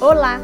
Olá, 0.00 0.38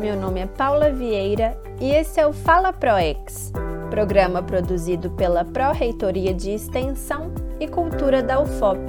meu 0.00 0.16
nome 0.16 0.40
é 0.40 0.46
Paula 0.46 0.90
Vieira 0.90 1.56
e 1.80 1.92
esse 1.92 2.18
é 2.18 2.26
o 2.26 2.32
Fala 2.32 2.72
ProEx, 2.72 3.52
programa 3.88 4.42
produzido 4.42 5.10
pela 5.10 5.44
Pró-Reitoria 5.44 6.34
de 6.34 6.50
Extensão 6.50 7.30
e 7.60 7.68
Cultura 7.68 8.20
da 8.20 8.40
UFOP. 8.40 8.80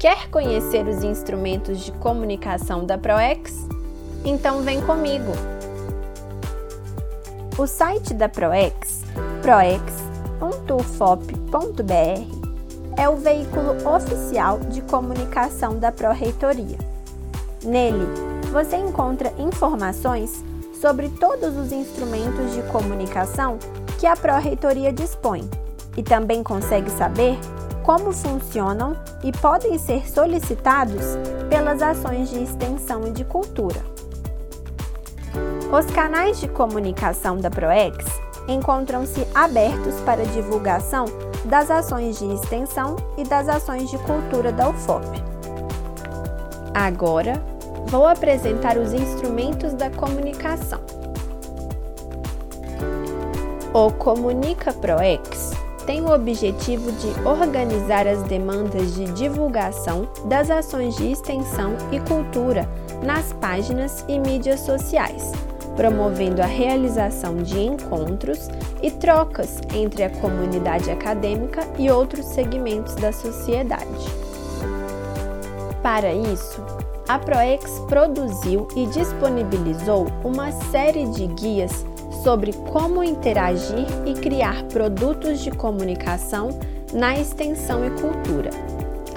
Quer 0.00 0.28
conhecer 0.30 0.84
os 0.88 1.04
instrumentos 1.04 1.84
de 1.84 1.92
comunicação 1.92 2.84
da 2.84 2.98
ProEx? 2.98 3.68
Então 4.24 4.62
vem 4.62 4.80
comigo! 4.80 5.30
O 7.56 7.68
site 7.68 8.14
da 8.14 8.28
ProEx, 8.28 9.04
proex.ufop.br, 9.42 9.80
é 13.00 13.08
o 13.08 13.14
veículo 13.14 13.76
oficial 13.88 14.58
de 14.58 14.82
comunicação 14.82 15.78
da 15.78 15.92
Pró-Reitoria 15.92 16.90
Nele, 17.64 18.06
você 18.52 18.76
encontra 18.76 19.32
informações 19.38 20.44
sobre 20.80 21.08
todos 21.08 21.56
os 21.56 21.70
instrumentos 21.70 22.52
de 22.54 22.62
comunicação 22.70 23.58
que 23.98 24.06
a 24.06 24.16
Pró-Reitoria 24.16 24.92
dispõe 24.92 25.48
e 25.96 26.02
também 26.02 26.42
consegue 26.42 26.90
saber 26.90 27.38
como 27.84 28.12
funcionam 28.12 28.96
e 29.22 29.30
podem 29.32 29.78
ser 29.78 30.08
solicitados 30.10 31.04
pelas 31.48 31.82
ações 31.82 32.30
de 32.30 32.42
extensão 32.42 33.06
e 33.06 33.10
de 33.10 33.24
cultura. 33.24 33.80
Os 35.72 35.86
canais 35.86 36.40
de 36.40 36.48
comunicação 36.48 37.36
da 37.36 37.50
ProEx 37.50 38.04
encontram-se 38.48 39.26
abertos 39.34 40.00
para 40.00 40.24
divulgação 40.26 41.06
das 41.44 41.70
ações 41.70 42.18
de 42.18 42.26
extensão 42.26 42.96
e 43.16 43.24
das 43.24 43.48
ações 43.48 43.90
de 43.90 43.98
cultura 43.98 44.52
da 44.52 44.68
UFOP. 44.68 45.06
Agora, 46.74 47.42
vou 47.92 48.06
apresentar 48.06 48.78
os 48.78 48.94
instrumentos 48.94 49.74
da 49.74 49.90
comunicação. 49.90 50.80
O 53.74 53.90
Comunica 53.92 54.72
ProEx 54.72 55.50
tem 55.84 56.00
o 56.00 56.10
objetivo 56.10 56.90
de 56.90 57.28
organizar 57.28 58.06
as 58.06 58.22
demandas 58.22 58.94
de 58.94 59.04
divulgação 59.12 60.08
das 60.24 60.50
ações 60.50 60.96
de 60.96 61.12
extensão 61.12 61.76
e 61.92 62.00
cultura 62.00 62.66
nas 63.02 63.34
páginas 63.34 64.02
e 64.08 64.18
mídias 64.18 64.60
sociais, 64.60 65.30
promovendo 65.76 66.40
a 66.40 66.46
realização 66.46 67.36
de 67.36 67.60
encontros 67.60 68.48
e 68.82 68.90
trocas 68.90 69.60
entre 69.74 70.02
a 70.02 70.08
comunidade 70.08 70.90
acadêmica 70.90 71.68
e 71.78 71.90
outros 71.90 72.24
segmentos 72.24 72.94
da 72.94 73.12
sociedade. 73.12 74.06
Para 75.82 76.14
isso, 76.14 76.64
a 77.08 77.18
Proex 77.18 77.80
produziu 77.88 78.68
e 78.76 78.86
disponibilizou 78.86 80.06
uma 80.24 80.52
série 80.52 81.06
de 81.06 81.26
guias 81.26 81.84
sobre 82.22 82.52
como 82.72 83.02
interagir 83.02 83.86
e 84.06 84.14
criar 84.14 84.62
produtos 84.64 85.40
de 85.40 85.50
comunicação 85.50 86.50
na 86.92 87.18
extensão 87.18 87.84
e 87.84 87.90
cultura. 88.00 88.50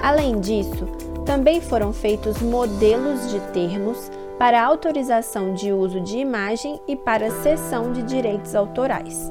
Além 0.00 0.40
disso, 0.40 0.86
também 1.24 1.60
foram 1.60 1.92
feitos 1.92 2.40
modelos 2.40 3.30
de 3.30 3.40
termos 3.52 4.10
para 4.38 4.64
autorização 4.64 5.54
de 5.54 5.72
uso 5.72 6.00
de 6.00 6.18
imagem 6.18 6.80
e 6.86 6.96
para 6.96 7.30
cessão 7.30 7.92
de 7.92 8.02
direitos 8.02 8.54
autorais. 8.54 9.30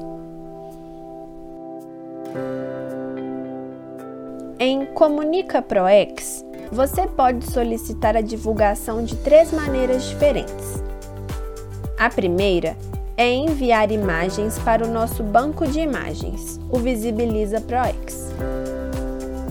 Em 4.58 4.86
Comunica 4.86 5.60
ProEx, 5.60 6.44
você 6.70 7.06
pode 7.06 7.50
solicitar 7.50 8.16
a 8.16 8.20
divulgação 8.20 9.04
de 9.04 9.16
três 9.16 9.52
maneiras 9.52 10.04
diferentes. 10.04 10.82
A 11.98 12.10
primeira 12.10 12.76
é 13.16 13.32
enviar 13.32 13.90
imagens 13.90 14.58
para 14.58 14.86
o 14.86 14.90
nosso 14.90 15.22
banco 15.22 15.66
de 15.66 15.80
imagens, 15.80 16.60
o 16.70 16.78
Visibiliza 16.78 17.60
ProEx. 17.60 18.32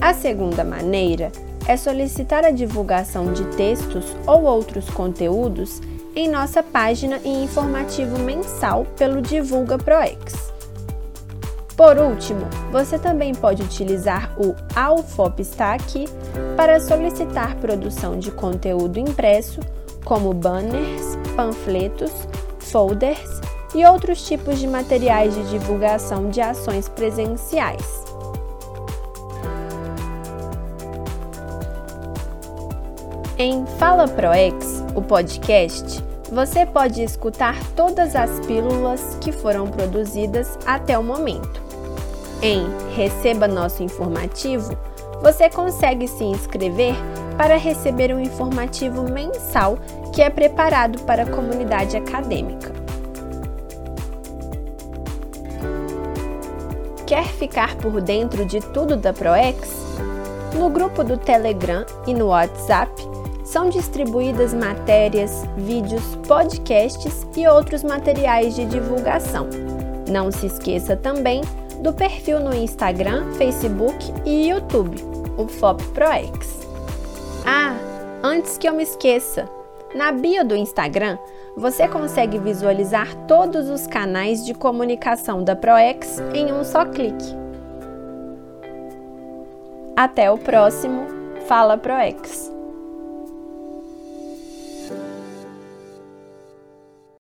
A 0.00 0.14
segunda 0.14 0.62
maneira 0.62 1.32
é 1.66 1.76
solicitar 1.76 2.44
a 2.44 2.50
divulgação 2.50 3.32
de 3.32 3.44
textos 3.56 4.04
ou 4.26 4.44
outros 4.44 4.88
conteúdos 4.88 5.80
em 6.14 6.28
nossa 6.28 6.62
página 6.62 7.20
e 7.24 7.28
informativo 7.28 8.18
mensal 8.18 8.86
pelo 8.96 9.20
Divulga 9.20 9.76
ProEx. 9.76 10.55
Por 11.76 11.98
último, 11.98 12.46
você 12.72 12.98
também 12.98 13.34
pode 13.34 13.62
utilizar 13.62 14.32
o 14.40 14.54
AUFOP 14.74 15.42
está 15.42 15.74
aqui 15.74 16.06
para 16.56 16.80
solicitar 16.80 17.54
produção 17.56 18.18
de 18.18 18.30
conteúdo 18.30 18.98
impresso, 18.98 19.60
como 20.02 20.32
banners, 20.32 21.18
panfletos, 21.36 22.12
folders 22.58 23.40
e 23.74 23.84
outros 23.84 24.26
tipos 24.26 24.58
de 24.58 24.66
materiais 24.66 25.34
de 25.34 25.50
divulgação 25.50 26.30
de 26.30 26.40
ações 26.40 26.88
presenciais. 26.88 28.04
Em 33.36 33.66
Fala 33.78 34.08
ProEx, 34.08 34.82
o 34.94 35.02
podcast, 35.02 36.02
você 36.32 36.64
pode 36.64 37.02
escutar 37.02 37.54
todas 37.74 38.16
as 38.16 38.40
pílulas 38.46 39.18
que 39.20 39.30
foram 39.30 39.66
produzidas 39.66 40.58
até 40.64 40.98
o 40.98 41.02
momento. 41.02 41.65
Em 42.42 42.66
Receba 42.94 43.48
Nosso 43.48 43.82
Informativo, 43.82 44.76
você 45.22 45.48
consegue 45.48 46.06
se 46.06 46.22
inscrever 46.22 46.94
para 47.36 47.56
receber 47.56 48.14
um 48.14 48.20
informativo 48.20 49.02
mensal 49.02 49.78
que 50.14 50.20
é 50.20 50.28
preparado 50.28 51.00
para 51.02 51.22
a 51.22 51.26
comunidade 51.26 51.96
acadêmica. 51.96 52.72
Quer 57.06 57.24
ficar 57.24 57.76
por 57.76 58.00
dentro 58.00 58.44
de 58.44 58.60
tudo 58.60 58.96
da 58.96 59.12
ProEx? 59.12 59.86
No 60.54 60.68
grupo 60.68 61.04
do 61.04 61.16
Telegram 61.16 61.86
e 62.06 62.12
no 62.12 62.26
WhatsApp 62.26 62.90
são 63.44 63.68
distribuídas 63.68 64.52
matérias, 64.52 65.44
vídeos, 65.56 66.02
podcasts 66.26 67.26
e 67.36 67.46
outros 67.46 67.82
materiais 67.82 68.54
de 68.54 68.66
divulgação. 68.66 69.46
Não 70.10 70.30
se 70.30 70.46
esqueça 70.46 70.96
também 70.96 71.42
do 71.80 71.92
perfil 71.92 72.40
no 72.40 72.54
Instagram, 72.54 73.32
Facebook 73.34 74.12
e 74.24 74.48
YouTube, 74.48 74.96
o 75.36 75.46
FOP 75.46 75.82
ProEx. 75.88 76.66
Ah, 77.44 77.76
antes 78.22 78.58
que 78.58 78.68
eu 78.68 78.74
me 78.74 78.82
esqueça, 78.82 79.48
na 79.94 80.12
bio 80.12 80.44
do 80.44 80.56
Instagram 80.56 81.18
você 81.56 81.88
consegue 81.88 82.38
visualizar 82.38 83.14
todos 83.26 83.70
os 83.70 83.86
canais 83.86 84.44
de 84.44 84.52
comunicação 84.52 85.42
da 85.42 85.56
ProEx 85.56 86.20
em 86.34 86.52
um 86.52 86.62
só 86.62 86.84
clique. 86.84 87.34
Até 89.96 90.30
o 90.30 90.36
próximo 90.36 91.06
Fala 91.46 91.78
ProEx! 91.78 92.55